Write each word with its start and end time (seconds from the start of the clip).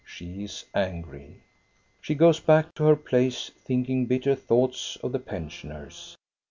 She 0.03 0.43
is 0.43 0.65
angry. 0.73 1.43
She 2.01 2.15
goes 2.15 2.39
back 2.39 2.73
to 2.73 2.85
her 2.85 2.95
place 2.95 3.51
thinking 3.63 4.07
bitter 4.07 4.33
thoughts 4.33 4.97
of 5.03 5.11
the 5.11 5.19
pensioners. 5.19 6.17